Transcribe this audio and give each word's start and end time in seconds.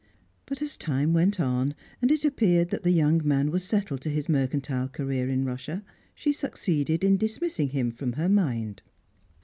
But 0.47 0.63
as 0.63 0.77
time 0.77 1.13
went 1.13 1.39
on, 1.39 1.75
and 2.01 2.09
it 2.11 2.25
appeared 2.25 2.69
that 2.71 2.81
the 2.81 2.89
young 2.89 3.21
man 3.23 3.51
was 3.51 3.63
settled 3.63 4.01
to 4.01 4.09
his 4.09 4.27
mercantile 4.27 4.87
career 4.87 5.29
in 5.29 5.45
Russia, 5.45 5.83
she 6.15 6.33
succeeded 6.33 7.03
in 7.03 7.17
dismissing 7.17 7.69
him 7.69 7.91
from 7.91 8.13
her 8.13 8.27
mind. 8.27 8.81